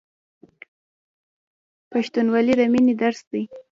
[1.91, 3.43] پښتونولي د مینې درس دی.